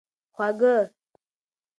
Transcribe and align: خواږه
خواږه 0.35 0.75